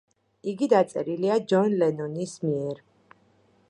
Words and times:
იგი 0.53 0.69
დაწერილია 0.71 1.37
ჯონ 1.53 1.79
ლენონის 1.83 2.35
მიერ. 2.49 2.85